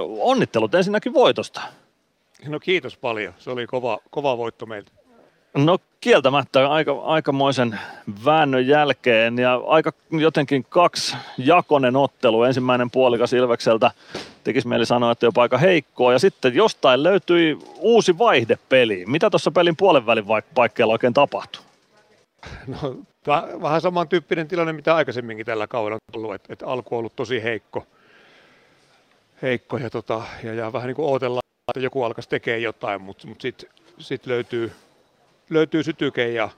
[0.00, 1.60] onnittelut ensinnäkin voitosta.
[2.48, 3.34] No kiitos paljon.
[3.38, 4.90] Se oli kova, kova voitto meiltä.
[5.56, 7.80] No kieltämättä aika, aikamoisen
[8.24, 12.42] väännön jälkeen ja aika jotenkin kaksi jakonen ottelu.
[12.42, 13.90] Ensimmäinen puolikas Ilvekseltä
[14.44, 19.10] tekisi mieli sanoa, että jopa aika heikkoa ja sitten jostain löytyi uusi vaihde peliin.
[19.10, 20.24] Mitä tuossa pelin puolen välin
[20.54, 21.62] paikkeilla oikein tapahtui?
[22.66, 22.96] No,
[23.62, 27.42] vähän samantyyppinen tilanne, mitä aikaisemminkin tällä kaudella on tullut, että, että alku on ollut tosi
[27.42, 27.86] heikko,
[29.42, 33.26] heikko ja, tota, ja, ja vähän niin kuin odotellaan, että joku alkaisi tekemään jotain, mutta,
[33.26, 34.72] mutta sitten sit löytyy
[35.50, 36.48] löytyy sytyke ja,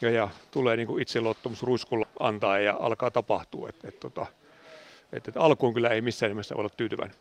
[0.00, 3.68] ja, ja tulee niin kuin itseluottamus ruiskulla antaa ja alkaa tapahtua.
[3.68, 4.26] Et, et, tota,
[5.12, 7.16] et, et alkuun kyllä ei missään nimessä olla tyytyväinen.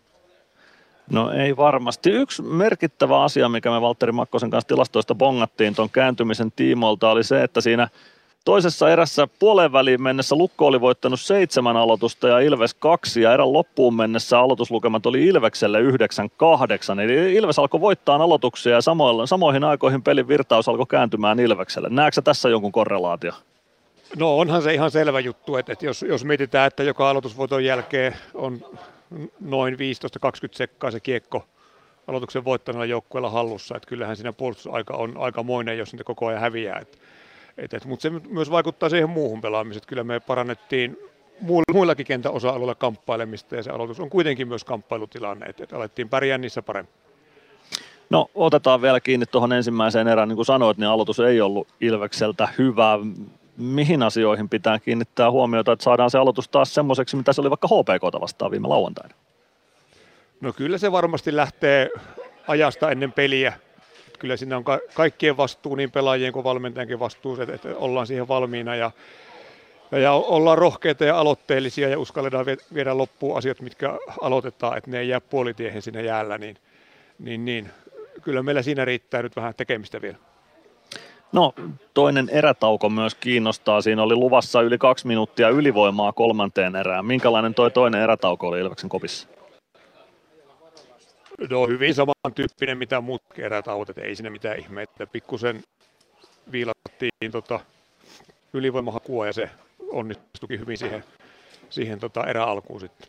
[1.10, 2.10] No ei varmasti.
[2.10, 7.44] Yksi merkittävä asia, mikä me Valtteri Makkosen kanssa tilastoista bongattiin tuon kääntymisen tiimoilta, oli se,
[7.44, 7.88] että siinä–
[8.45, 13.54] Toisessa erässä puoleen väliin mennessä Lukko oli voittanut seitsemän aloitusta ja Ilves kaksi ja erän
[13.54, 15.84] loppuun mennessä aloituslukemat oli Ilvekselle 9-8.
[17.04, 21.90] Eli Ilves alkoi voittaa aloituksia ja samoilla, samoihin aikoihin pelin virtaus alkoi kääntymään Ilvekselle.
[21.90, 23.32] Näetkö tässä jonkun korrelaatio?
[24.18, 28.16] No onhan se ihan selvä juttu, että, että jos, jos mietitään, että joka aloitusvoiton jälkeen
[28.34, 28.66] on
[29.40, 29.77] noin 15-20
[30.51, 31.46] sekkaa se kiekko
[32.07, 36.79] aloituksen voittaneella joukkueella hallussa, että kyllähän siinä puolustusaika on aikamoinen, jos niitä koko ajan häviää.
[36.79, 36.98] Että
[37.57, 39.88] et, et, mutta se myös vaikuttaa siihen muuhun pelaamiseen.
[39.88, 40.98] Kyllä me parannettiin
[41.74, 46.38] muillakin kentän osa-alueilla kamppailemista ja se aloitus on kuitenkin myös kamppailutilanne, että et alettiin pärjää
[46.38, 46.94] niissä paremmin.
[48.10, 52.49] No otetaan vielä kiinni tuohon ensimmäiseen erään, niin kuin sanoit, niin aloitus ei ollut Ilvekseltä
[52.57, 52.99] hyvä.
[53.57, 57.68] Mihin asioihin pitää kiinnittää huomiota, että saadaan se aloitus taas semmoiseksi, mitä se oli vaikka
[57.68, 59.16] HPK vastaan viime lauantaina?
[60.41, 61.90] No kyllä se varmasti lähtee
[62.48, 63.54] ajasta ennen peliä
[64.22, 68.28] kyllä siinä on ka- kaikkien vastuu, niin pelaajien kuin valmentajankin vastuu, että, että ollaan siihen
[68.28, 68.91] valmiina ja,
[69.91, 75.09] ja ollaan rohkeita ja aloitteellisia ja uskalletaan viedä loppuun asiat, mitkä aloitetaan, että ne ei
[75.09, 76.58] jää puolitiehen sinne jäällä, niin,
[77.19, 77.69] niin, niin
[78.22, 80.18] kyllä meillä siinä riittää nyt vähän tekemistä vielä.
[81.31, 81.53] No
[81.94, 83.81] toinen erätauko myös kiinnostaa.
[83.81, 87.06] Siinä oli luvassa yli kaksi minuuttia ylivoimaa kolmanteen erään.
[87.06, 89.28] Minkälainen toi toinen erätauko oli Ilveksen kopissa?
[91.50, 95.07] No hyvin samantyyppinen mitä muut kerätauot, ei siinä mitään ihmeitä.
[95.07, 95.63] Pikkusen
[96.52, 97.59] viilattiin tota,
[98.53, 99.50] ylivoimahakua ja se
[99.91, 101.03] onnistuikin hyvin siihen,
[101.69, 103.07] siihen tota eräalkuun sitten.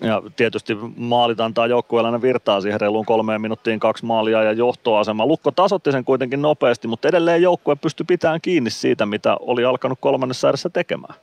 [0.00, 5.26] Ja tietysti maalit antaa joukkueelle virtaa siihen reiluun kolmeen minuuttiin kaksi maalia ja johtoasema.
[5.26, 9.98] Lukko tasotti sen kuitenkin nopeasti, mutta edelleen joukkue pystyi pitämään kiinni siitä, mitä oli alkanut
[10.00, 11.14] kolmannessa erässä tekemään.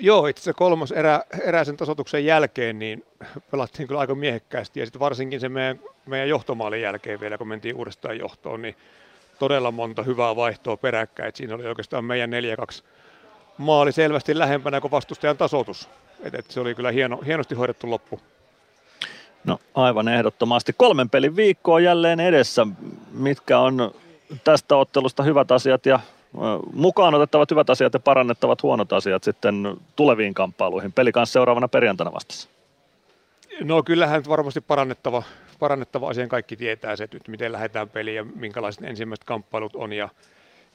[0.00, 3.04] Joo, itse asiassa kolmas erä, eräisen tasotuksen jälkeen niin
[3.50, 7.76] pelattiin kyllä aika miehekkäästi ja sitten varsinkin se meidän, meidän johtomaalin jälkeen vielä, kun mentiin
[7.76, 8.76] uudestaan johtoon, niin
[9.38, 11.32] todella monta hyvää vaihtoa peräkkäin.
[11.34, 12.82] Siinä oli oikeastaan meidän 4-2
[13.58, 15.88] maali selvästi lähempänä kuin vastustajan tasoitus.
[16.22, 18.20] Et, et se oli kyllä hieno, hienosti hoidettu loppu.
[19.44, 20.72] No aivan ehdottomasti.
[20.72, 22.66] Kolmen pelin viikkoa jälleen edessä.
[23.12, 23.94] Mitkä on
[24.44, 26.00] tästä ottelusta hyvät asiat ja
[26.72, 30.92] mukaan otettavat hyvät asiat ja parannettavat huonot asiat sitten tuleviin kamppailuihin.
[30.92, 32.48] Peli kanssa seuraavana perjantaina vastassa.
[33.60, 35.22] No kyllähän varmasti parannettava,
[35.58, 39.92] parannettava asian kaikki tietää se, että nyt miten lähdetään peliin ja minkälaiset ensimmäiset kamppailut on
[39.92, 40.08] ja,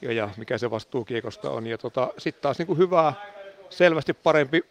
[0.02, 1.66] ja, ja mikä se vastuu kiekosta on.
[1.66, 3.12] Ja tota, sitten taas niin kuin hyvää,
[3.70, 4.64] selvästi parempi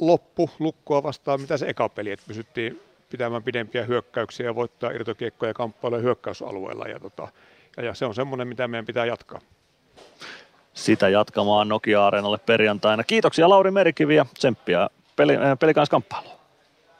[0.00, 5.54] loppu lukkoa vastaan, mitä se eka peli, että pysyttiin pitämään pidempiä hyökkäyksiä ja voittaa irtokiekkoja
[5.54, 6.84] kamppailuja hyökkäysalueella.
[6.84, 7.28] Ja, tota,
[7.76, 9.40] ja, ja se on semmoinen, mitä meidän pitää jatkaa
[10.76, 13.04] sitä jatkamaan Nokia-areenalle perjantaina.
[13.04, 16.24] Kiitoksia Lauri Merikivi ja tsemppiä peli, äh.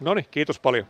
[0.00, 0.87] No niin, kiitos paljon.